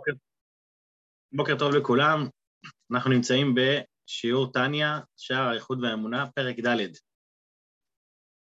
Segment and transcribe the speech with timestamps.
[0.00, 0.12] בוקר,
[1.32, 2.28] בוקר טוב לכולם,
[2.92, 6.94] אנחנו נמצאים בשיעור טניה, שער האיחוד והאמונה, פרק ד'.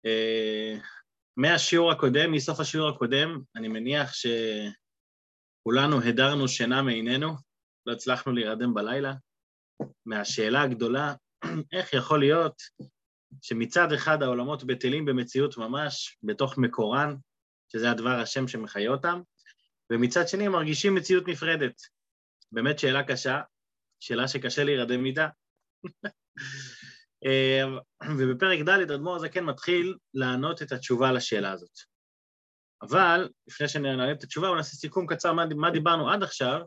[0.06, 0.80] Uh,
[1.36, 7.28] מהשיעור הקודם, מסוף השיעור הקודם, אני מניח שכולנו הדרנו שינה מעינינו,
[7.86, 9.14] לא הצלחנו להירדם בלילה,
[10.06, 11.14] מהשאלה הגדולה,
[11.76, 12.62] איך יכול להיות
[13.42, 17.16] שמצד אחד העולמות בטלים במציאות ממש, בתוך מקורן,
[17.72, 19.20] שזה הדבר השם שמחיה אותם,
[19.92, 21.80] ומצד שני הם מרגישים מציאות נפרדת.
[22.52, 23.40] באמת שאלה קשה,
[24.00, 25.04] שאלה שקשה להירדם.
[27.24, 27.62] אה,
[28.18, 31.78] ובפרק ד' אדמו"ר הזקן מתחיל לענות את התשובה לשאלה הזאת.
[32.82, 36.60] אבל לפני שנענה את התשובה, בוא נעשה סיכום קצר מה, מה דיברנו עד עכשיו.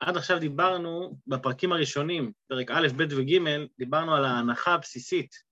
[0.00, 3.38] עד עכשיו דיברנו בפרקים הראשונים, פרק א', ב' וג',
[3.78, 5.47] דיברנו על ההנחה הבסיסית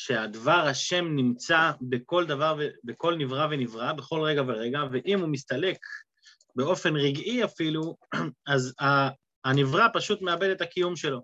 [0.00, 5.78] שהדבר השם נמצא בכל דבר, בכל נברא ונברא, בכל רגע ורגע, ואם הוא מסתלק
[6.56, 7.96] באופן רגעי אפילו,
[8.54, 8.74] אז
[9.44, 11.22] הנברא פשוט מאבד את הקיום שלו.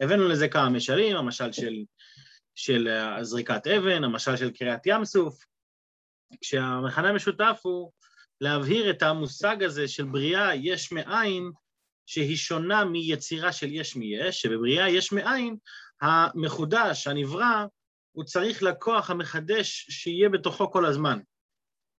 [0.00, 1.74] הבאנו לזה כמה משלים, המשל של,
[2.54, 2.88] של
[3.22, 5.38] זריקת אבן, המשל של קריעת ים סוף,
[6.40, 7.92] כשהמכנה המשותף הוא
[8.40, 11.50] להבהיר את המושג הזה של בריאה יש מאין,
[12.06, 15.56] שהיא שונה מיצירה של יש מיש, שבבריאה יש מאין,
[16.00, 17.66] המחודש, הנברא,
[18.18, 21.18] הוא צריך לקוח המחדש שיהיה בתוכו כל הזמן.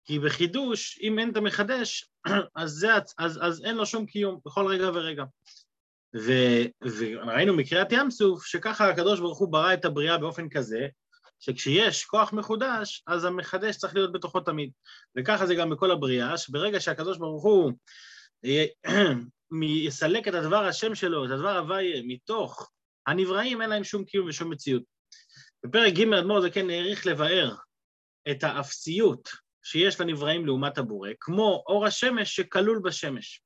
[0.05, 2.11] כי בחידוש, אם אין את המחדש,
[2.55, 2.88] אז, זה,
[3.19, 5.24] אז, אז אין לו שום קיום בכל רגע ורגע.
[6.16, 6.33] ו,
[6.83, 10.86] וראינו מקריאת ים סוף, שככה הקדוש ברוך הוא ברא את הבריאה באופן כזה,
[11.41, 14.70] שכשיש כוח מחודש, אז המחדש צריך להיות בתוכו תמיד.
[15.16, 17.72] וככה זה גם בכל הבריאה, שברגע שהקדוש ברוך הוא
[19.86, 22.70] יסלק את הדבר השם שלו, את הדבר הוויה, מתוך
[23.06, 24.97] הנבראים, אין להם שום קיום ושום מציאות.
[25.64, 27.55] בפרק ג' אדמו"ר זה כן העריך לבאר
[28.31, 29.28] את האפסיות
[29.62, 33.42] שיש לנבראים לעומת הבורא, כמו אור השמש שכלול בשמש.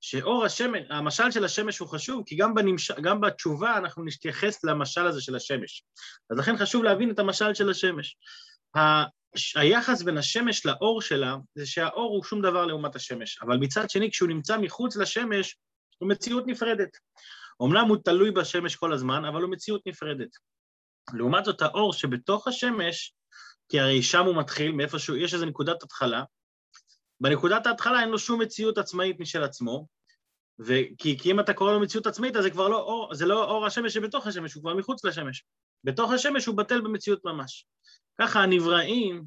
[0.00, 5.06] שאור השמש, המשל של השמש הוא חשוב, כי גם, בנמש, גם בתשובה אנחנו נתייחס למשל
[5.06, 5.84] הזה של השמש.
[6.30, 8.16] אז לכן חשוב להבין את המשל של השמש.
[8.76, 8.80] ה,
[9.54, 14.10] היחס בין השמש לאור שלה, זה שהאור הוא שום דבר לעומת השמש, אבל מצד שני,
[14.10, 15.56] כשהוא נמצא מחוץ לשמש,
[15.98, 16.96] הוא מציאות נפרדת.
[17.62, 20.28] אמנם הוא תלוי בשמש כל הזמן, אבל הוא מציאות נפרדת.
[21.14, 23.14] לעומת זאת, האור שבתוך השמש,
[23.68, 26.22] כי הרי שם הוא מתחיל, מאיפשהו, יש איזו נקודת התחלה,
[27.20, 29.86] בנקודת ההתחלה אין לו שום מציאות עצמאית משל עצמו,
[30.58, 33.44] וכי, כי אם אתה קורא לו מציאות עצמאית, אז זה כבר לא אור, זה לא
[33.44, 35.44] אור השמש שבתוך השמש, הוא כבר מחוץ לשמש.
[35.84, 37.66] בתוך השמש הוא בטל במציאות ממש.
[38.20, 39.24] ככה הנבראים,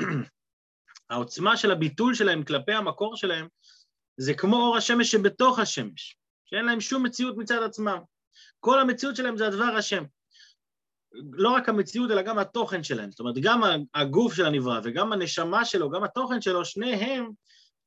[1.10, 3.48] העוצמה של הביטול שלהם כלפי המקור שלהם,
[4.16, 7.98] זה כמו אור השמש שבתוך השמש, שאין להם שום מציאות מצד עצמם.
[8.60, 10.04] כל המציאות שלהם זה הדבר השם.
[11.32, 13.10] לא רק המציאות, אלא גם התוכן שלהם.
[13.10, 13.62] זאת אומרת, גם
[13.94, 17.30] הגוף של הנברא וגם הנשמה שלו, גם התוכן שלו, שניהם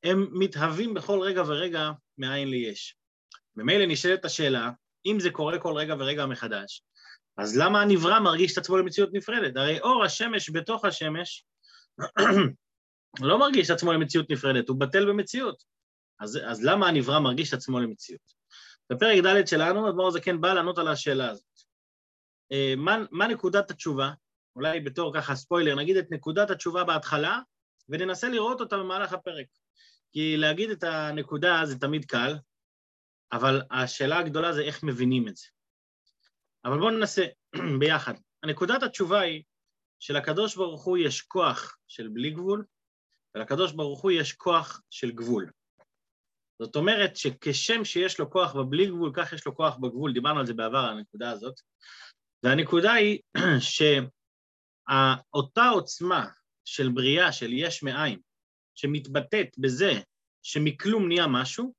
[0.03, 2.95] הם מתהווים בכל רגע ורגע מאין ליש.
[3.55, 4.69] ממילא נשאלת השאלה,
[5.05, 6.83] אם זה קורה כל רגע ורגע מחדש,
[7.37, 9.57] אז למה הנברא מרגיש את עצמו למציאות נפרדת?
[9.57, 11.45] הרי אור השמש בתוך השמש
[13.21, 15.63] לא מרגיש את עצמו למציאות נפרדת, הוא בטל במציאות.
[16.19, 18.37] אז, אז למה הנברא מרגיש את עצמו למציאות?
[18.89, 21.56] בפרק ד' שלנו, אדמו"ר זקן בא לענות על השאלה הזאת.
[22.51, 24.11] אה, מה, מה נקודת התשובה?
[24.55, 27.39] אולי בתור ככה ספוילר, נגיד את נקודת התשובה בהתחלה,
[27.89, 29.45] וננסה לראות אותה במהלך הפרק.
[30.11, 32.35] כי להגיד את הנקודה זה תמיד קל,
[33.31, 35.47] אבל השאלה הגדולה זה איך מבינים את זה.
[36.65, 37.25] אבל בואו ננסה
[37.79, 38.13] ביחד.
[38.45, 39.43] נקודת התשובה היא
[39.99, 42.65] שלקדוש ברוך הוא יש כוח של בלי גבול,
[43.35, 45.51] ולקדוש ברוך הוא יש כוח של גבול.
[46.61, 50.45] זאת אומרת שכשם שיש לו כוח בבלי גבול, כך יש לו כוח בגבול, דיברנו על
[50.45, 51.61] זה בעבר, הנקודה הזאת.
[52.43, 53.19] והנקודה היא
[55.33, 56.27] שאותה עוצמה
[56.65, 58.19] של בריאה, של יש מאין,
[58.75, 59.91] שמתבטאת בזה
[60.43, 61.73] שמכלום נהיה משהו,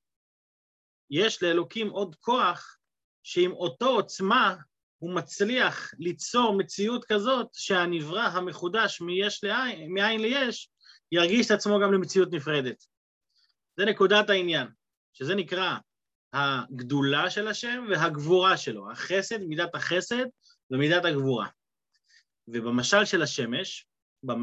[1.10, 2.78] יש לאלוקים עוד כוח
[3.22, 4.56] שעם אותו עוצמה
[4.98, 10.70] הוא מצליח ליצור מציאות כזאת שהנברא המחודש מיש לעין, מאין ליש
[11.12, 12.84] ירגיש את עצמו גם למציאות נפרדת.
[13.76, 14.68] זה נקודת העניין,
[15.12, 15.76] שזה נקרא
[16.32, 20.24] הגדולה של השם והגבורה שלו, החסד, מידת החסד
[20.70, 21.46] ומידת הגבורה.
[22.48, 23.86] ובמשל של השמש,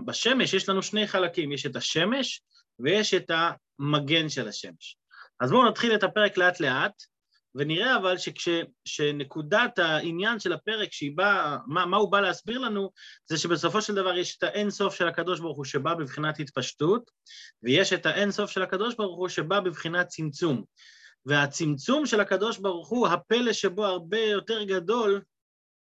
[0.06, 2.42] בשמש יש לנו שני חלקים, יש את השמש
[2.80, 3.32] ויש את
[3.80, 4.98] המגן של השמש.
[5.40, 6.94] אז בואו נתחיל את הפרק לאט לאט,
[7.56, 12.92] ונראה אבל שכשנקודת העניין של הפרק, שהיא באה, מה, מה הוא בא להסביר לנו,
[13.26, 17.12] זה שבסופו של דבר יש את האין סוף של הקדוש ברוך הוא שבא בבחינת התפשטות,
[17.64, 20.64] ויש את האין סוף של הקדוש ברוך הוא שבא בבחינת צמצום.
[21.26, 25.22] והצמצום של הקדוש ברוך הוא, הפלא שבו הרבה יותר גדול,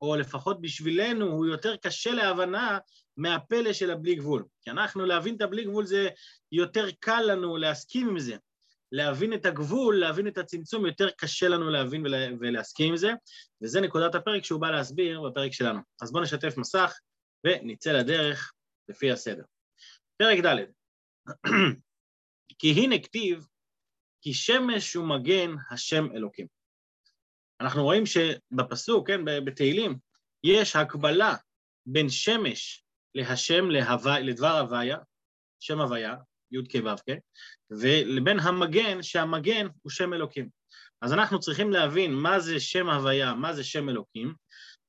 [0.01, 2.77] או לפחות בשבילנו, הוא יותר קשה להבנה
[3.17, 4.45] מהפלא של הבלי גבול.
[4.61, 6.09] כי אנחנו, להבין את הבלי גבול זה
[6.51, 8.35] יותר קל לנו להסכים עם זה.
[8.91, 13.11] להבין את הגבול, להבין את הצמצום, יותר קשה לנו להבין ולה, ולהסכים עם זה,
[13.61, 15.79] וזה נקודת הפרק שהוא בא להסביר בפרק שלנו.
[16.01, 16.93] אז בואו נשתף מסך
[17.43, 18.53] ונצא לדרך
[18.89, 19.43] לפי הסדר.
[20.17, 20.65] פרק ד'
[22.59, 23.47] כי הנה כתיב,
[24.21, 26.54] כי שמש הוא מגן השם אלוקים.
[27.61, 29.97] אנחנו רואים שבפסוק, כן, בתהילים,
[30.43, 31.35] יש הקבלה
[31.85, 32.83] בין שמש
[33.15, 34.97] להשם להווי, לדבר הוויה,
[35.59, 36.15] שם הוויה,
[36.51, 37.15] י"ק ו"ק,
[37.71, 40.49] ולבין המגן, שהמגן הוא שם אלוקים.
[41.01, 44.33] אז אנחנו צריכים להבין מה זה שם הוויה, מה זה שם אלוקים,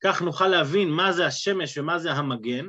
[0.04, 2.66] כך נוכל להבין מה זה השמש ומה זה המגן,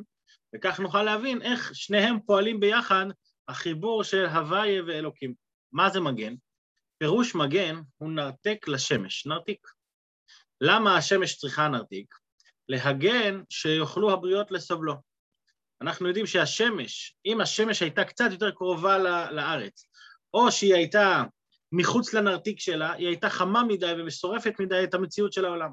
[0.55, 3.05] וכך נוכל להבין איך שניהם פועלים ביחד,
[3.47, 5.33] החיבור של הוויה ואלוקים.
[5.71, 6.35] מה זה מגן?
[6.97, 9.67] פירוש מגן הוא נרתק לשמש, נרתיק.
[10.61, 12.15] למה השמש צריכה נרתיק?
[12.69, 14.93] להגן שיוכלו הבריות לסובלו.
[15.81, 18.97] אנחנו יודעים שהשמש, אם השמש הייתה קצת יותר קרובה
[19.31, 19.85] לארץ,
[20.33, 21.23] או שהיא הייתה
[21.71, 25.71] מחוץ לנרתיק שלה, היא הייתה חמה מדי ומשורפת מדי את המציאות של העולם.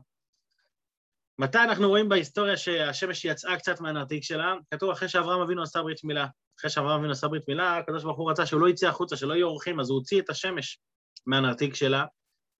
[1.38, 4.54] מתי אנחנו רואים בהיסטוריה שהשמש יצאה קצת מהנרתיק שלה?
[4.70, 6.26] כתוב אחרי שאברהם אבינו עשה ברית מילה.
[6.58, 9.34] אחרי שאברהם אבינו עשה ברית מילה, הקדוש ברוך הוא רצה שהוא לא יצא החוצה, שלא
[9.34, 10.78] יהיו אורחים, אז הוא הוציא את השמש
[11.26, 12.04] מהנרתיק שלה,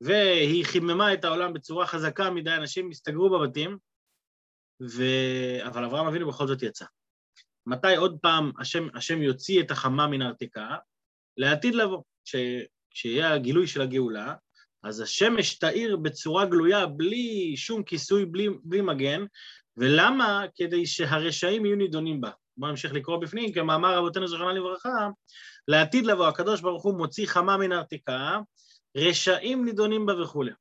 [0.01, 3.79] והיא חיממה את העולם בצורה חזקה מדי, אנשים הסתגרו בבתים,
[4.83, 5.03] ו...
[5.67, 6.85] אבל אברהם אבינו בכל זאת יצא.
[7.67, 10.77] מתי עוד פעם השם, השם יוציא את החמה מן הארתיקה?
[11.37, 12.03] לעתיד לבוא,
[12.91, 14.35] כשיהיה הגילוי של הגאולה,
[14.85, 19.25] אז השמש תאיר בצורה גלויה, בלי שום כיסוי, בלי, בלי מגן,
[19.77, 20.45] ולמה?
[20.55, 22.31] כדי שהרשעים יהיו נידונים בה.
[22.57, 25.09] בואו נמשיך לקרוא בפנים, כמאמר רבותינו זכרונה לברכה,
[25.69, 28.39] לעתיד לבוא, הקדוש ברוך הוא מוציא חמה מן הארתיקה,
[28.97, 30.53] רשעים נידונים בה וכולי.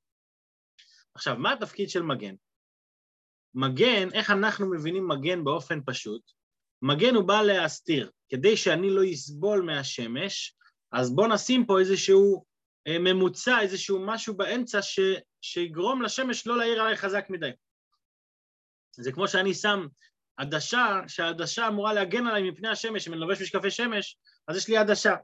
[1.16, 2.36] עכשיו, מה התפקיד של מגן?
[3.54, 6.22] מגן, איך אנחנו מבינים מגן באופן פשוט?
[6.82, 8.12] מגן הוא בא להסתיר.
[8.30, 10.56] כדי שאני לא אסבול מהשמש,
[10.92, 12.46] אז בואו נשים פה איזשהו
[12.88, 15.00] אה, ממוצע, איזשהו משהו באמצע ש,
[15.42, 17.50] שיגרום לשמש לא להעיר עליי חזק מדי.
[18.96, 19.88] זה כמו שאני שם
[20.38, 24.78] עדשה, שהעדשה אמורה להגן עליי מפני השמש, אם אני לובש משקפי שמש, אז יש לי
[24.78, 25.16] עדשה.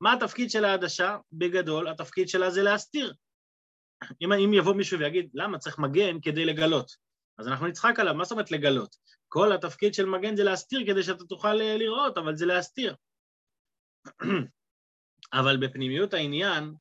[0.00, 1.16] מה התפקיד של העדשה?
[1.32, 3.14] בגדול, התפקיד שלה זה להסתיר.
[4.22, 6.96] אם, אם יבוא מישהו ויגיד, למה צריך מגן כדי לגלות?
[7.38, 8.96] אז אנחנו נצחק עליו, מה זאת אומרת לגלות?
[9.28, 12.94] כל התפקיד של מגן זה להסתיר כדי שאתה תוכל אה, לראות, אבל זה להסתיר.
[15.38, 16.74] אבל בפנימיות העניין,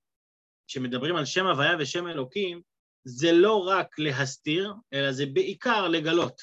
[0.67, 2.61] כשמדברים על שם הוויה ושם אלוקים,
[3.03, 6.41] זה לא רק להסתיר, אלא זה בעיקר לגלות.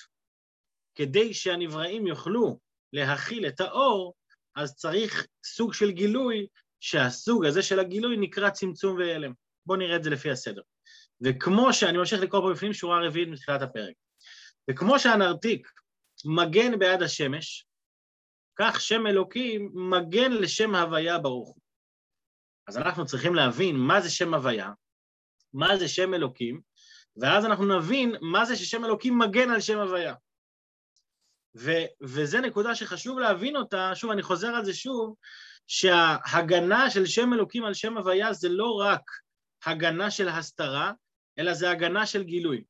[0.95, 2.59] כדי שהנבראים יוכלו
[2.93, 4.15] להכיל את האור,
[4.57, 6.47] אז צריך סוג של גילוי,
[6.81, 9.33] שהסוג הזה של הגילוי נקרא צמצום והלם.
[9.67, 10.63] בואו נראה את זה לפי הסדר.
[11.21, 13.95] וכמו שאני ממשיך לקרוא פה בפנים שורה רביעית מתחילת הפרק.
[14.71, 15.69] וכמו שהנרתיק
[16.25, 17.67] מגן בעד השמש,
[18.59, 21.63] כך שם אלוקים מגן לשם הוויה ברוך הוא.
[22.69, 24.71] אז אנחנו צריכים להבין מה זה שם הוויה,
[25.53, 26.61] מה זה שם אלוקים,
[27.17, 30.15] ואז אנחנו נבין מה זה ששם אלוקים מגן על שם הוויה.
[31.57, 35.15] ו- וזה נקודה שחשוב להבין אותה, שוב, אני חוזר על זה שוב,
[35.67, 39.03] שההגנה של שם אלוקים על שם הוויה זה לא רק
[39.67, 40.93] הגנה של הסתרה,
[41.39, 42.65] אלא זה הגנה של גילוי.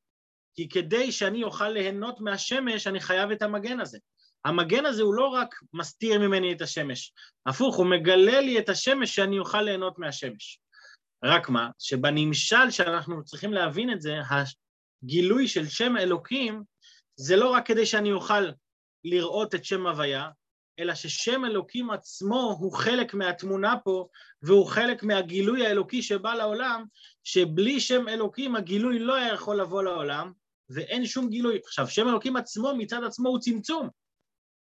[0.54, 3.98] כי כדי שאני אוכל ליהנות מהשמש, אני חייב את המגן הזה.
[4.44, 7.12] המגן הזה הוא לא רק מסתיר ממני את השמש,
[7.46, 10.60] הפוך, הוא מגלה לי את השמש שאני אוכל ליהנות מהשמש.
[11.24, 16.62] רק מה, שבנמשל שאנחנו צריכים להבין את זה, הגילוי של שם אלוקים
[17.16, 18.50] זה לא רק כדי שאני אוכל
[19.04, 20.30] לראות את שם הוויה,
[20.78, 24.08] אלא ששם אלוקים עצמו הוא חלק מהתמונה פה,
[24.42, 26.84] והוא חלק מהגילוי האלוקי שבא לעולם,
[27.24, 30.32] שבלי שם אלוקים הגילוי לא היה יכול לבוא לעולם,
[30.68, 31.58] ואין שום גילוי.
[31.64, 33.88] עכשיו, שם אלוקים עצמו מצד עצמו הוא צמצום,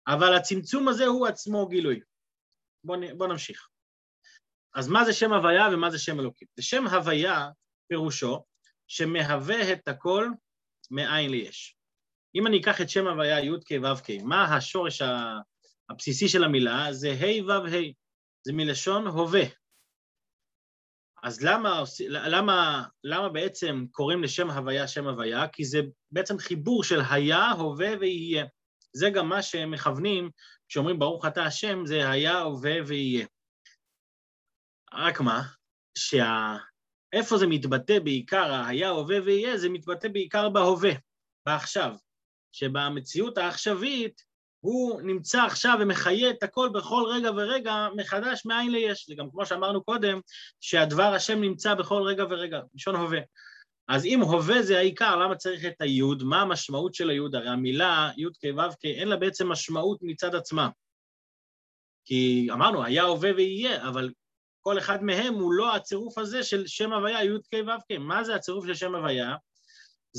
[0.07, 1.99] אבל הצמצום הזה הוא עצמו גילוי.
[2.83, 3.67] בואו בוא נמשיך.
[4.75, 6.47] אז מה זה שם הוויה ומה זה שם אלוקים?
[6.55, 7.49] זה שם הוויה
[7.87, 8.43] פירושו
[8.87, 10.29] שמהווה את הכל
[10.91, 11.76] מאין ליש.
[12.35, 15.01] אם אני אקח את שם הוויה י"ק ו"ק, מה השורש
[15.89, 16.93] הבסיסי של המילה?
[16.93, 17.91] זה ה' ו' ה',
[18.45, 19.43] זה מלשון הווה.
[21.23, 25.47] אז למה, למה, למה בעצם קוראים לשם הוויה שם הוויה?
[25.47, 25.81] כי זה
[26.11, 28.45] בעצם חיבור של היה, הווה ויהיה.
[28.93, 30.29] זה גם מה שהם מכוונים
[30.69, 33.25] כשאומרים ברוך אתה השם, זה היה, הווה ויהיה.
[34.93, 35.41] רק מה?
[35.97, 36.55] שה...
[37.13, 40.91] איפה זה מתבטא בעיקר, היה, הווה ויהיה, זה מתבטא בעיקר בהווה,
[41.45, 41.95] בעכשיו.
[42.57, 44.21] שבמציאות העכשווית
[44.59, 49.05] הוא נמצא עכשיו ומחיה את הכל בכל רגע ורגע מחדש מאין ליש.
[49.07, 50.19] זה גם כמו שאמרנו קודם,
[50.59, 53.19] שהדבר השם נמצא בכל רגע ורגע, לשון הווה.
[53.87, 56.23] אז אם הווה זה העיקר, למה צריך את היוד?
[56.23, 57.35] מה המשמעות של היוד?
[57.35, 60.69] הרי המילה י' כ' ו' כ' אין לה בעצם משמעות מצד עצמה.
[62.05, 64.11] כי אמרנו, היה הווה ויהיה, אבל
[64.61, 67.97] כל אחד מהם הוא לא הצירוף הזה של שם הוויה י"ק ו"ק.
[67.99, 69.35] מה זה הצירוף של שם הוויה?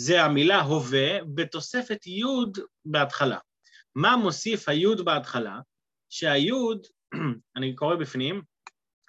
[0.01, 2.23] זה המילה הווה בתוספת י'
[2.85, 3.39] בהתחלה.
[3.95, 5.61] מה מוסיף הי' בהתחלה?
[6.11, 6.51] שהי',
[7.57, 8.43] אני קורא בפנים,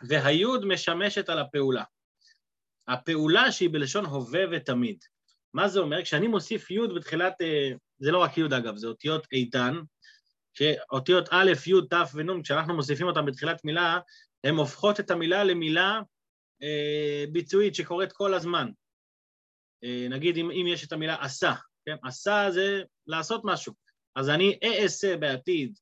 [0.01, 1.83] והי' משמשת על הפעולה.
[2.87, 4.97] הפעולה שהיא בלשון הווה ותמיד.
[5.53, 6.03] מה זה אומר?
[6.03, 9.75] כשאני מוסיף י' בתחילת, אה, זה לא רק י' אגב, זה אותיות איתן,
[10.53, 13.99] שאותיות א', י', ת' ונ', כשאנחנו מוסיפים אותן בתחילת מילה,
[14.43, 15.99] הן הופכות את המילה למילה
[16.63, 18.69] אה, ביצועית שקורית כל הזמן.
[19.83, 21.53] אה, נגיד אם, אם יש את המילה עשה,
[21.85, 21.95] כן?
[22.03, 23.73] עשה זה לעשות משהו.
[24.15, 25.77] אז אני אעשה בעתיד,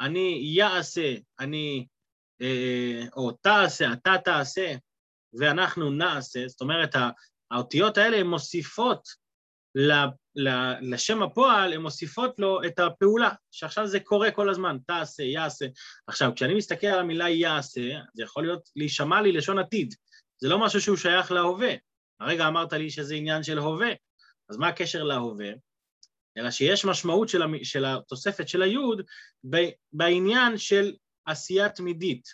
[0.00, 1.86] אני יעשה, אני,
[2.42, 4.74] אה, או תעשה, אתה תעשה,
[5.34, 6.94] ואנחנו נעשה, זאת אומרת,
[7.50, 9.08] האותיות האלה הן מוסיפות
[10.80, 15.66] לשם הפועל, הן מוסיפות לו את הפעולה, שעכשיו זה קורה כל הזמן, תעשה, יעשה.
[16.06, 17.80] עכשיו, כשאני מסתכל על המילה יעשה,
[18.14, 19.94] זה יכול להיות להישמע לי לשון עתיד,
[20.38, 21.74] זה לא משהו שהוא שייך להווה.
[22.22, 23.92] הרגע אמרת לי שזה עניין של הווה,
[24.50, 25.50] אז מה הקשר להווה?
[26.36, 27.64] אלא שיש משמעות של, המ...
[27.64, 29.02] של התוספת של היוד
[29.92, 30.94] בעניין של
[31.26, 32.28] עשייה תמידית.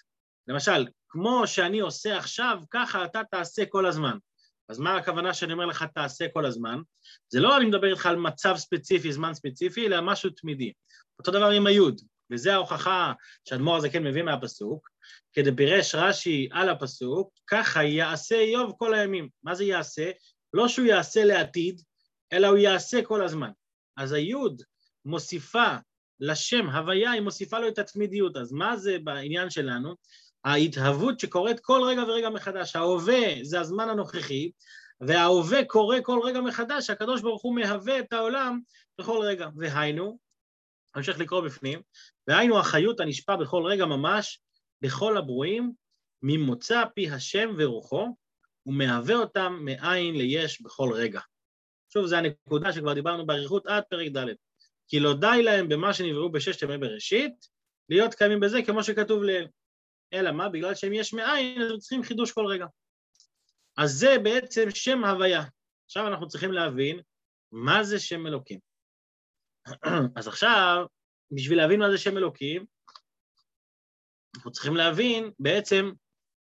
[0.49, 4.19] למשל, כמו שאני עושה עכשיו, ככה אתה תעשה כל הזמן.
[4.69, 6.81] אז מה הכוונה שאני אומר לך תעשה כל הזמן?
[7.29, 10.73] זה לא אני מדבר איתך על מצב ספציפי, זמן ספציפי, אלא משהו תמידי.
[11.19, 12.01] אותו דבר עם היוד,
[12.33, 13.13] וזו ההוכחה
[13.45, 14.89] שהאדמו"ר הזה כן מביא מהפסוק,
[15.33, 19.29] כדי פירש רש"י על הפסוק, ככה יעשה איוב כל הימים.
[19.43, 20.11] מה זה יעשה?
[20.53, 21.83] לא שהוא יעשה לעתיד,
[22.33, 23.51] אלא הוא יעשה כל הזמן.
[23.97, 24.63] אז היוד
[25.05, 25.75] מוסיפה
[26.21, 28.37] לשם הוויה, היא מוסיפה לו את התמידיות.
[28.37, 29.95] אז מה זה בעניין שלנו?
[30.45, 32.77] ההתהוות שקורית כל רגע ורגע מחדש.
[32.77, 34.51] ההווה זה הזמן הנוכחי,
[35.01, 38.61] וההווה קורה כל רגע מחדש, הקדוש ברוך הוא מהווה את העולם
[38.99, 39.49] בכל רגע.
[39.57, 40.19] והיינו,
[40.97, 41.83] אמשיך לקרוא בפנים,
[42.29, 44.41] והיינו החיות הנשפע בכל רגע ממש,
[44.83, 45.73] בכל הברואים,
[46.23, 48.17] ממוצא פי השם ורוחו,
[48.67, 51.21] ומהווה אותם מאין ליש בכל רגע.
[51.93, 54.27] שוב, זו הנקודה שכבר דיברנו באריכות עד פרק ד'.
[54.89, 57.33] כי לא די להם במה שנבראו בששת ימי בראשית,
[57.89, 59.49] להיות קיימים בזה כמו שכתוב לעיל.
[60.13, 60.49] אלא מה?
[60.49, 62.67] בגלל שהם יש מאין, אז הם צריכים חידוש כל רגע.
[63.79, 65.43] אז זה בעצם שם הוויה.
[65.85, 67.01] עכשיו אנחנו צריכים להבין
[67.53, 68.59] מה זה שם אלוקים.
[70.17, 70.87] אז עכשיו,
[71.31, 72.67] בשביל להבין מה זה שם אלוקים,
[74.37, 75.91] אנחנו צריכים להבין בעצם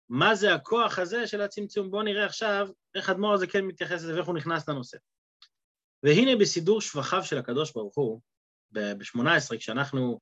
[0.08, 1.90] מה זה הכוח הזה של הצמצום.
[1.90, 4.98] בואו נראה עכשיו איך אדמו"ר הזה כן מתייחס לזה ואיך הוא נכנס לנושא.
[6.02, 8.20] והנה בסידור שבחיו של הקדוש ברוך הוא,
[8.72, 10.20] ב-18, כשאנחנו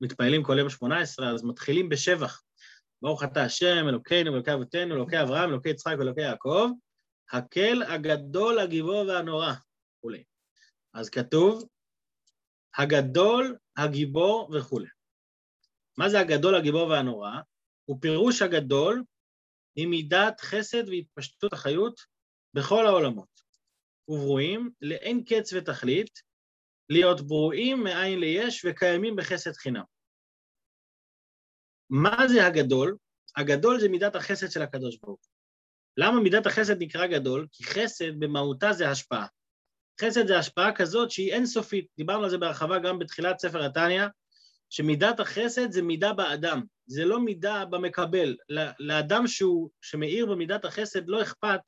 [0.00, 2.42] מתפעלים כל יום ב-18, אז מתחילים בשבח.
[3.02, 6.70] ברוך אתה השם, אלוקינו ואלוקי אבותינו, אלוקי אברהם, אלוקי יצחק ואלוקי יעקב,
[7.32, 9.52] הקל הגדול, הגיבור והנורא,
[9.98, 10.24] וכולי.
[10.94, 11.64] אז כתוב,
[12.78, 14.88] הגדול, הגיבור וכולי.
[15.98, 17.30] מה זה הגדול, הגיבור והנורא?
[17.84, 19.04] הוא פירוש הגדול
[19.76, 22.00] היא מידת חסד והתפשטות החיות
[22.54, 23.40] בכל העולמות.
[24.08, 26.18] וברואים לאין קץ ותכלית,
[26.88, 29.84] להיות ברואים מאין ליש וקיימים בחסד חינם.
[31.90, 32.96] מה זה הגדול?
[33.36, 35.30] הגדול זה מידת החסד של הקדוש ברוך הוא.
[35.96, 37.46] למה מידת החסד נקרא גדול?
[37.52, 39.26] כי חסד במהותה זה השפעה.
[40.00, 41.86] חסד זה השפעה כזאת שהיא אינסופית.
[41.96, 44.02] דיברנו על זה בהרחבה גם בתחילת ספר התניא,
[44.70, 48.36] שמידת החסד זה מידה באדם, זה לא מידה במקבל.
[48.78, 51.60] לאדם שהוא, שמאיר במידת החסד לא אכפת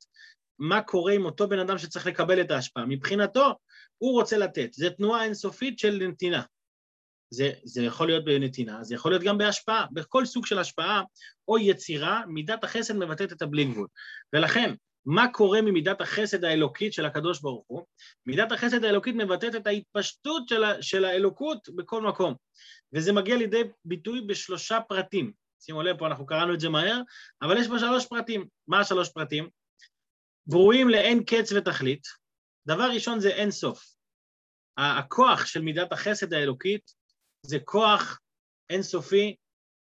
[0.59, 2.85] מה קורה עם אותו בן אדם שצריך לקבל את ההשפעה.
[2.85, 3.53] מבחינתו,
[3.97, 4.73] הוא רוצה לתת.
[4.73, 6.43] זו תנועה אינסופית של נתינה.
[7.29, 9.85] זה, זה יכול להיות בנתינה, זה יכול להיות גם בהשפעה.
[9.91, 11.01] בכל סוג של השפעה
[11.47, 13.87] או יצירה, מידת החסד מבטאת את הבלי גבול.
[14.33, 14.73] ולכן,
[15.05, 17.85] מה קורה ממידת החסד האלוקית של הקדוש ברוך הוא?
[18.25, 22.35] מידת החסד האלוקית מבטאת את ההתפשטות של, ה, של האלוקות בכל מקום.
[22.93, 25.31] וזה מגיע לידי ביטוי בשלושה פרטים.
[25.59, 27.01] שימו לב, פה אנחנו קראנו את זה מהר,
[27.41, 28.47] אבל יש פה שלוש פרטים.
[28.67, 29.49] מה השלוש פרטים?
[30.47, 32.07] ברואים לאין קץ ותכלית.
[32.67, 33.83] דבר ראשון זה אין סוף.
[34.77, 36.91] הכוח של מידת החסד האלוקית
[37.45, 38.19] זה כוח
[38.69, 39.35] אינסופי,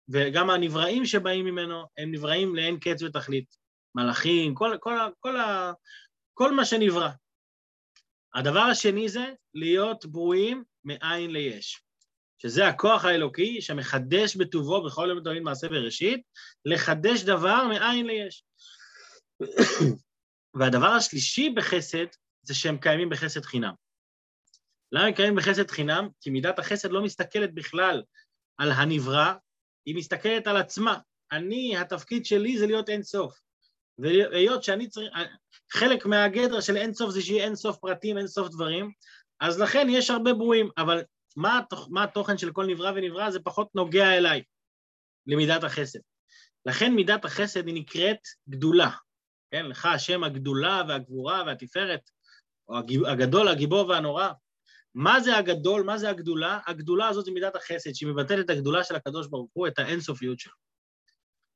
[0.09, 3.58] וגם הנבראים שבאים ממנו הם נבראים לאין קץ ותכלית.
[3.95, 5.35] מלאכים, כל, כל, כל,
[6.33, 7.09] כל, מה שנברא.
[8.35, 11.81] הדבר השני זה להיות ברואים מאין ליש,
[12.37, 16.21] שזה הכוח האלוקי שמחדש בטובו בכל יום תמיד מעשה בראשית,
[16.65, 18.43] לחדש דבר מאין ליש.
[20.59, 22.05] והדבר השלישי בחסד
[22.41, 23.73] זה שהם קיימים בחסד חינם.
[24.91, 26.09] למה הם קיימים בחסד חינם?
[26.21, 28.03] כי מידת החסד לא מסתכלת בכלל
[28.57, 29.33] על הנברא,
[29.85, 30.99] היא מסתכלת על עצמה.
[31.31, 33.39] אני, התפקיד שלי זה להיות אין סוף.
[34.01, 35.09] והיות שאני צריך,
[35.71, 38.91] חלק מהגדר של אין סוף זה שיהיה אין סוף פרטים, אין סוף דברים,
[39.39, 41.03] אז לכן יש הרבה ברואים, אבל
[41.35, 44.43] מה, מה התוכן של כל נברא ונברא זה פחות נוגע אליי,
[45.27, 45.99] למידת החסד.
[46.65, 48.89] לכן מידת החסד היא נקראת גדולה.
[49.51, 52.09] כן, לך השם הגדולה והגבורה והתפארת,
[52.67, 52.77] או
[53.07, 54.27] הגדול, הגיבור והנורא.
[54.95, 56.59] מה זה הגדול, מה זה הגדולה?
[56.67, 60.39] הגדולה הזאת היא מידת החסד, שהיא מבטאת את הגדולה של הקדוש ברוך הוא, את האינסופיות
[60.39, 60.53] שלו.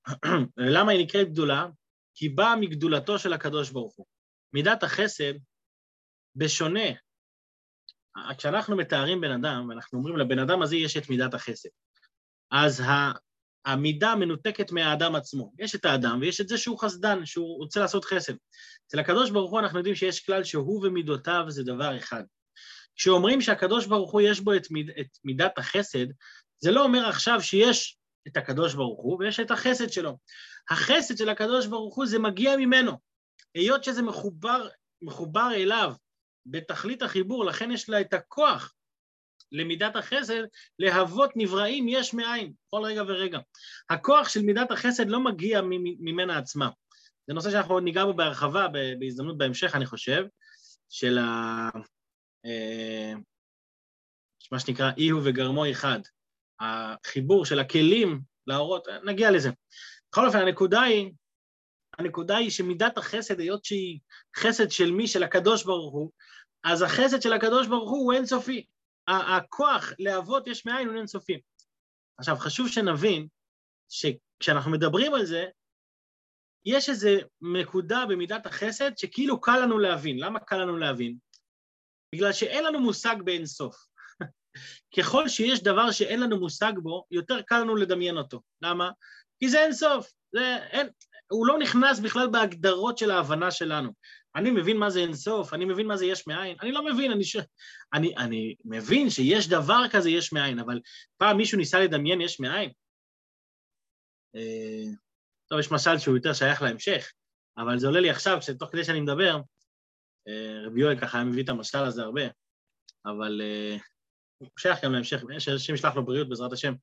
[0.76, 1.68] למה היא נקראת גדולה?
[2.16, 4.06] כי באה מגדולתו של הקדוש ברוך הוא.
[4.54, 5.34] מידת החסד,
[6.36, 6.90] בשונה,
[8.38, 11.70] כשאנחנו מתארים בן אדם, ואנחנו אומרים לבן אדם הזה יש את מידת החסד,
[12.52, 12.84] אז
[13.66, 15.54] המידה מנותקת מהאדם עצמו.
[15.60, 18.34] יש את האדם ויש את זה שהוא חסדן, שהוא רוצה לעשות חסד.
[18.88, 22.24] אצל הקדוש ברוך הוא אנחנו יודעים שיש כלל שהוא ומידותיו זה דבר אחד.
[22.96, 26.06] כשאומרים שהקדוש ברוך הוא יש בו את, מיד, את מידת החסד,
[26.60, 30.18] זה לא אומר עכשיו שיש את הקדוש ברוך הוא ויש את החסד שלו.
[30.70, 32.92] החסד של הקדוש ברוך הוא זה מגיע ממנו.
[33.56, 34.68] היות שזה מחובר,
[35.02, 35.94] מחובר אליו
[36.46, 38.74] בתכלית החיבור, לכן יש לה את הכוח
[39.52, 40.44] למידת החסד
[40.80, 43.40] להוות נבראים יש מאין, כל רגע ורגע.
[43.90, 45.62] הכוח של מידת החסד לא מגיע
[46.00, 46.70] ממנה עצמה.
[47.28, 48.68] זה נושא שאנחנו עוד ניגע בו בהרחבה,
[49.00, 50.26] בהזדמנות בהמשך, אני חושב,
[50.90, 51.70] של ה...
[52.46, 53.14] אה,
[54.52, 56.00] מה שנקרא אי הוא וגרמו אחד.
[56.60, 59.50] החיבור של הכלים להורות, נגיע לזה.
[60.12, 61.12] בכל אופן, הנקודה היא,
[62.00, 64.00] הנקודה היא שמידת החסד, היות שהיא
[64.36, 65.08] חסד של מי?
[65.08, 66.12] של הקדוש ברוך הוא,
[66.64, 68.66] אז החסד של הקדוש ברוך הוא אינסופי.
[69.08, 71.42] הכוח להוות יש מאין הוא אינסופי.
[72.18, 73.28] עכשיו, חשוב שנבין
[73.90, 75.46] שכשאנחנו מדברים על זה,
[76.66, 77.10] יש איזו
[77.42, 80.20] נקודה במידת החסד שכאילו קל לנו להבין.
[80.20, 81.18] למה קל לנו להבין?
[82.16, 83.76] בגלל שאין לנו מושג באינסוף.
[84.98, 88.42] ככל שיש דבר שאין לנו מושג בו, יותר קל לנו לדמיין אותו.
[88.62, 88.92] למה?
[89.40, 90.12] כי זה אינסוף.
[90.32, 90.88] זה, אין,
[91.32, 93.92] הוא לא נכנס בכלל בהגדרות של ההבנה שלנו.
[94.36, 97.24] אני מבין מה זה אינסוף, אני מבין מה זה יש מאין, אני לא מבין, אני,
[97.24, 97.36] ש...
[97.94, 100.80] אני, אני מבין שיש דבר כזה יש מאין, אבל
[101.18, 102.72] פעם מישהו ניסה לדמיין יש מאין?
[104.36, 104.86] אה,
[105.50, 107.12] טוב, יש משל שהוא יותר שייך להמשך,
[107.58, 109.42] אבל זה עולה לי עכשיו, כשתוך כדי שאני מדבר,
[110.28, 112.24] אה, רבי יואל ככה היה מביא את המשל הזה הרבה,
[113.06, 113.78] אבל אה,
[114.44, 115.24] הוא שייך גם להמשך,
[115.56, 116.74] השם ישלח לו בריאות בעזרת השם.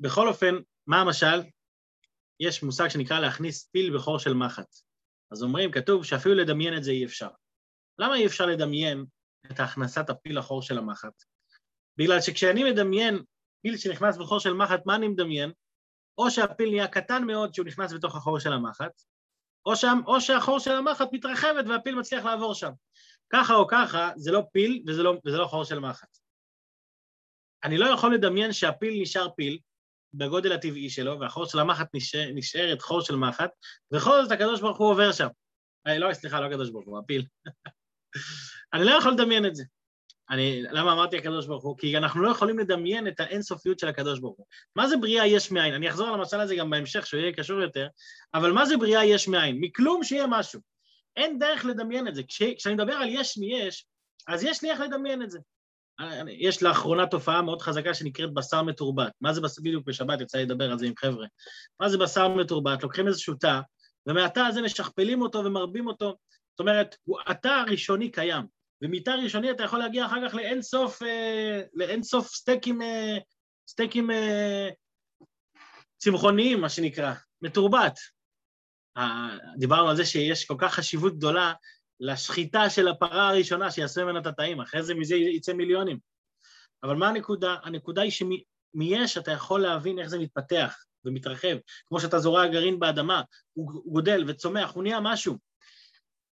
[0.00, 0.54] בכל אופן,
[0.86, 1.42] מה המשל?
[2.40, 4.74] יש מושג שנקרא להכניס פיל בחור של מחט.
[5.32, 7.28] אז אומרים, כתוב שאפילו לדמיין את זה אי אפשר.
[7.98, 9.04] למה אי אפשר לדמיין
[9.50, 11.22] את הכנסת הפיל לחור של המחט?
[11.96, 13.22] בגלל שכשאני מדמיין
[13.62, 15.52] פיל שנכנס בחור של מחט, מה אני מדמיין?
[16.18, 19.02] או שהפיל נהיה קטן מאוד שהוא נכנס בתוך החור של המחט,
[19.66, 22.70] או, שם, או שהחור של המחט מתרחבת והפיל מצליח לעבור שם.
[23.30, 26.23] ככה או ככה, זה לא פיל וזה לא, וזה לא חור של מחט.
[27.64, 29.58] אני לא יכול לדמיין שהפיל נשאר פיל,
[30.14, 33.50] בגודל הטבעי שלו, והחור של המחט נשאר, נשארת חור של מחט,
[33.92, 35.28] וכל זאת הקדוש ברוך הוא עובר שם.
[35.88, 37.26] אי, לא, סליחה, לא הקדוש ברוך הוא, הפיל.
[38.74, 39.64] אני לא יכול לדמיין את זה.
[40.30, 41.78] אני, למה אמרתי הקדוש ברוך הוא?
[41.78, 44.46] כי אנחנו לא יכולים לדמיין את האינסופיות של הקדוש ברוך הוא.
[44.76, 45.74] מה זה בריאה יש מאין?
[45.74, 47.88] אני אחזור על המשל הזה גם בהמשך, שהוא יהיה קשור יותר,
[48.34, 49.56] אבל מה זה בריאה יש מאין?
[49.60, 50.60] מכלום שיהיה משהו.
[51.16, 52.22] אין דרך לדמיין את זה.
[52.22, 53.86] כש, כשאני מדבר על יש מיש,
[54.28, 55.38] אז יש לי איך לדמיין את זה.
[56.28, 59.12] יש לאחרונה תופעה מאוד חזקה שנקראת בשר מתורבת.
[59.20, 61.26] מה זה בשר, בדיוק בשבת יצא לי לדבר על זה עם חבר'ה.
[61.80, 62.82] מה זה בשר מתורבת?
[62.82, 63.60] לוקחים איזשהו תא,
[64.06, 66.16] ומהתא הזה משכפלים אותו ומרבים אותו.
[66.50, 68.46] זאת אומרת, התא הראשוני קיים,
[68.82, 73.18] ומתא ראשוני אתה יכול להגיע אחר כך לאין סוף, אה, לאין סוף סטייקים, אה,
[73.68, 74.68] סטייקים אה,
[75.96, 77.98] צמחוניים, מה שנקרא, מתורבת.
[79.58, 81.52] דיברנו על זה שיש כל כך חשיבות גדולה
[82.04, 85.98] לשחיטה של הפרה הראשונה שיעשה ממנה את הטעים, אחרי זה מזה יצא מיליונים.
[86.82, 87.56] אבל מה הנקודה?
[87.62, 93.22] הנקודה היא שמיש אתה יכול להבין איך זה מתפתח ומתרחב, כמו שאתה זורע גרעין באדמה,
[93.52, 95.38] הוא גודל וצומח, הוא נהיה משהו.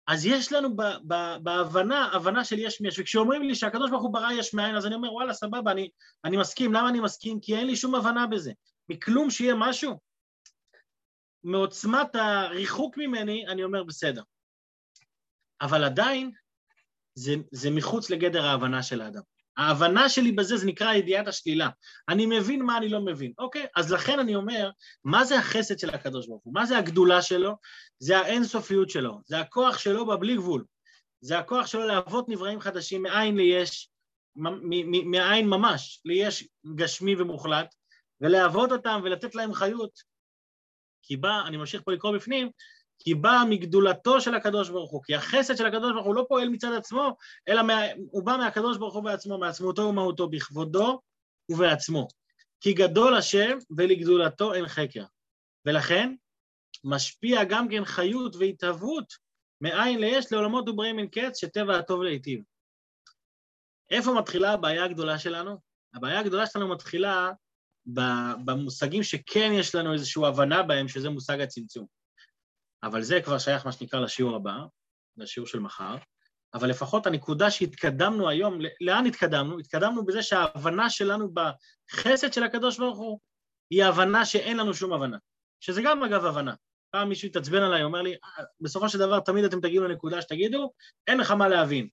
[0.07, 4.13] אז יש לנו ב- ב- בהבנה, הבנה של יש מיש, וכשאומרים לי שהקדוש ברוך הוא
[4.13, 5.91] ברא יש מאין, אז אני אומר, וואלה, סבבה, אני,
[6.25, 6.73] אני מסכים.
[6.73, 7.41] למה אני מסכים?
[7.41, 8.53] כי אין לי שום הבנה בזה.
[8.89, 10.01] מכלום שיהיה משהו,
[11.45, 14.23] מעוצמת הריחוק ממני, אני אומר, בסדר.
[15.63, 16.31] אבל עדיין
[17.15, 19.23] זה, זה מחוץ לגדר ההבנה של האדם.
[19.57, 21.69] ההבנה שלי בזה זה נקרא ידיעת השלילה.
[22.09, 23.33] אני מבין מה אני לא מבין.
[23.39, 23.67] אוקיי?
[23.77, 24.71] אז לכן אני אומר,
[25.05, 26.55] מה זה החסד של הקדוש ברוך הוא?
[26.55, 27.57] מה זה הגדולה שלו?
[27.99, 30.65] זה האינסופיות שלו, זה הכוח שלו בבלי גבול.
[31.21, 33.91] זה הכוח שלו להוות נבראים חדשים מאין ליש,
[35.05, 37.75] מאין ממש, ליש גשמי ומוחלט,
[38.21, 40.01] ולהוות אותם ולתת להם חיות.
[41.03, 42.51] כי בא, אני ממשיך פה לקרוא בפנים,
[43.05, 46.49] כי בא מגדולתו של הקדוש ברוך הוא, כי החסד של הקדוש ברוך הוא לא פועל
[46.49, 47.17] מצד עצמו,
[47.49, 51.01] אלא מה, הוא בא מהקדוש ברוך הוא בעצמו, מעצמותו ומהותו, בכבודו
[51.49, 52.09] ובעצמו.
[52.61, 55.05] כי גדול השם ולגדולתו אין חקר.
[55.67, 56.15] ולכן
[56.85, 59.13] משפיע גם כן חיות והתהוות
[59.61, 62.43] מאין ליש לעולמות ובראים אין קץ, שטבע הטוב להיטיב.
[63.91, 65.57] איפה מתחילה הבעיה הגדולה שלנו?
[65.95, 67.31] הבעיה הגדולה שלנו מתחילה
[68.45, 72.02] במושגים שכן יש לנו איזושהי הבנה בהם, שזה מושג הצמצום.
[72.83, 74.57] אבל זה כבר שייך, מה שנקרא, לשיעור הבא,
[75.17, 75.97] לשיעור של מחר.
[76.55, 79.59] אבל לפחות הנקודה שהתקדמנו היום, לאן התקדמנו?
[79.59, 83.21] התקדמנו בזה שההבנה שלנו בחסד של הקדוש ברוך הוא
[83.71, 85.17] היא הבנה שאין לנו שום הבנה.
[85.61, 86.55] שזה גם אגב הבנה.
[86.91, 90.73] פעם מישהו התעצבן עליי, אומר לי, אה, בסופו של דבר תמיד אתם תגיעו לנקודה שתגידו,
[91.07, 91.89] אין לך מה להבין.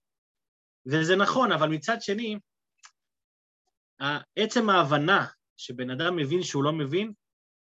[0.86, 2.38] וזה נכון, אבל מצד שני,
[4.36, 5.26] עצם ההבנה
[5.56, 7.12] שבן אדם מבין שהוא לא מבין,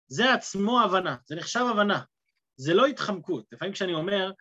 [0.06, 2.02] זה עצמו הבנה, זה נחשב הבנה,
[2.62, 3.44] זה לא התחמקות.
[3.52, 4.32] לפעמים כשאני אומר,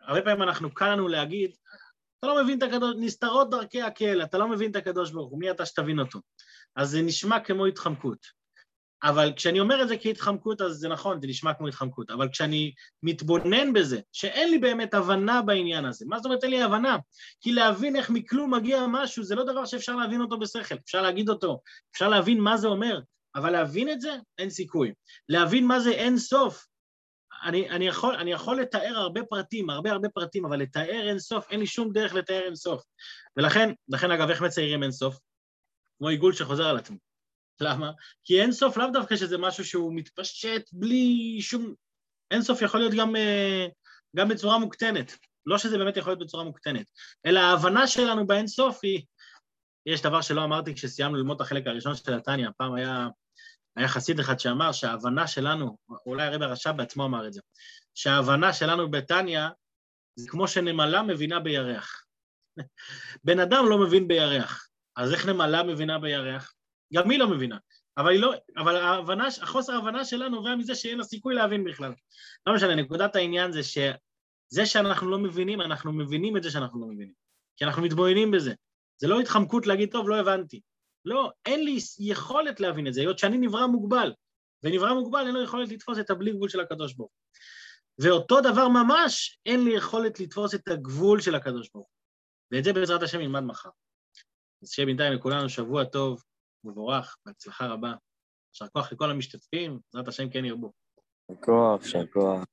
[0.00, 1.50] הרבה פעמים אנחנו, קל לנו להגיד,
[2.18, 5.38] אתה לא מבין את הקדוש, נסתרות דרכי הקהל, אתה לא מבין את הקדוש ברוך הוא,
[5.38, 6.18] מי אתה שתבין אותו?
[6.76, 8.42] אז זה נשמע כמו התחמקות.
[9.02, 12.72] אבל כשאני אומר את זה כהתחמקות, אז זה נכון, זה נשמע כמו התחמקות, אבל כשאני
[13.02, 16.96] מתבונן בזה, שאין לי באמת הבנה בעניין הזה, מה זאת אומרת אין לי הבנה?
[17.40, 21.28] כי להבין איך מכלום מגיע משהו, זה לא דבר שאפשר להבין אותו בשכל, אפשר להגיד
[21.28, 21.60] אותו,
[21.92, 23.00] אפשר להבין מה זה אומר,
[23.34, 24.92] אבל להבין את זה, אין סיכוי.
[25.28, 26.66] להבין מה זה אין סוף,
[27.44, 31.50] אני, אני, יכול, אני יכול לתאר הרבה פרטים, הרבה הרבה פרטים, אבל לתאר אין סוף,
[31.50, 32.84] אין לי שום דרך לתאר אין סוף.
[33.36, 35.18] ולכן, לכן אגב, איך מציירים אין סוף?
[35.98, 36.96] כמו עיגול שחוזר על עצמו.
[37.60, 37.90] למה?
[38.24, 41.74] כי אין סוף לאו דווקא שזה משהו שהוא מתפשט בלי שום...
[42.30, 43.66] אין סוף יכול להיות גם, אה,
[44.16, 45.16] גם בצורה מוקטנת.
[45.46, 46.86] לא שזה באמת יכול להיות בצורה מוקטנת,
[47.26, 49.02] אלא ההבנה שלנו באין סוף היא...
[49.86, 53.08] יש דבר שלא אמרתי כשסיימנו ללמוד את החלק הראשון של התניא, פעם היה,
[53.76, 57.40] היה חסיד אחד שאמר שההבנה שלנו, אולי הרב הרש"ב בעצמו אמר את זה,
[57.94, 59.48] שההבנה שלנו בתניא
[60.16, 62.04] זה כמו שנמלה מבינה בירח.
[63.24, 66.54] בן אדם לא מבין בירח, אז איך נמלה מבינה בירח?
[66.94, 67.56] גם היא לא מבינה.
[67.96, 71.94] אבל, לא, אבל ההבנה, החוסר ההבנה שלה נובע מזה שאין לה סיכוי להבין בכלל.
[72.46, 76.86] לא משנה, נקודת העניין זה שזה שאנחנו לא מבינים, אנחנו מבינים את זה שאנחנו לא
[76.86, 77.14] מבינים.
[77.56, 78.54] כי אנחנו מתבוננים בזה.
[79.00, 80.60] זה לא התחמקות להגיד, טוב, לא הבנתי.
[81.04, 84.12] לא, אין לי יכולת להבין את זה, היות שאני נברא מוגבל.
[84.62, 87.10] ונברא מוגבל, אין לו יכולת לתפוס את הבלי גבול של הקדוש ברוך
[87.98, 91.88] ואותו דבר ממש, אין לי יכולת לתפוס את הגבול של הקדוש ברוך
[92.52, 93.70] ואת זה בעזרת השם נלמד מחר.
[94.62, 96.22] אז שיהיה בינתיים לכולנו שבוע טוב,
[96.64, 97.94] מבורך, בהצלחה רבה.
[98.52, 100.72] יישר כוח לכל המשתתפים, בעזרת השם כן ירבו.
[101.30, 102.44] יישר כוח, יישר כוח.